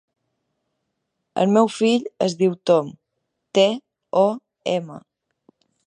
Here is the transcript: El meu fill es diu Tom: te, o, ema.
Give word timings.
El 1.43 1.53
meu 1.57 1.69
fill 1.73 2.09
es 2.29 2.37
diu 2.41 2.57
Tom: 2.71 2.91
te, 3.59 3.67
o, 4.27 4.29
ema. 4.79 5.03